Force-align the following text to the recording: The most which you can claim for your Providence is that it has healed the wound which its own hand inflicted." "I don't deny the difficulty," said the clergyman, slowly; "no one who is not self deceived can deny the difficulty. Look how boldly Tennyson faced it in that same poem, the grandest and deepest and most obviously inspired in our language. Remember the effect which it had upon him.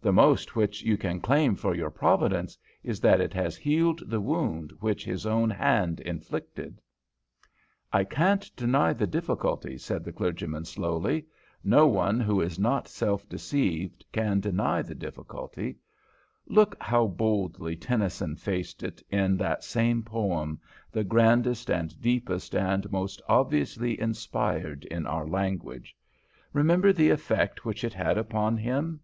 The 0.00 0.12
most 0.14 0.56
which 0.56 0.82
you 0.82 0.96
can 0.96 1.20
claim 1.20 1.54
for 1.54 1.74
your 1.74 1.90
Providence 1.90 2.56
is 2.82 2.98
that 3.00 3.20
it 3.20 3.34
has 3.34 3.58
healed 3.58 4.08
the 4.08 4.22
wound 4.22 4.72
which 4.80 5.06
its 5.06 5.26
own 5.26 5.50
hand 5.50 6.00
inflicted." 6.00 6.80
"I 7.92 8.04
don't 8.04 8.50
deny 8.56 8.94
the 8.94 9.06
difficulty," 9.08 9.76
said 9.76 10.04
the 10.04 10.12
clergyman, 10.12 10.64
slowly; 10.64 11.26
"no 11.62 11.86
one 11.88 12.20
who 12.20 12.40
is 12.40 12.58
not 12.58 12.88
self 12.88 13.28
deceived 13.28 14.02
can 14.10 14.40
deny 14.40 14.80
the 14.80 14.94
difficulty. 14.94 15.76
Look 16.46 16.74
how 16.80 17.06
boldly 17.08 17.76
Tennyson 17.76 18.34
faced 18.36 18.82
it 18.82 19.02
in 19.10 19.36
that 19.36 19.62
same 19.62 20.02
poem, 20.02 20.58
the 20.90 21.04
grandest 21.04 21.70
and 21.70 22.00
deepest 22.00 22.54
and 22.54 22.90
most 22.90 23.20
obviously 23.28 24.00
inspired 24.00 24.86
in 24.86 25.04
our 25.06 25.26
language. 25.26 25.94
Remember 26.54 26.94
the 26.94 27.10
effect 27.10 27.66
which 27.66 27.84
it 27.84 27.92
had 27.92 28.16
upon 28.16 28.56
him. 28.56 29.00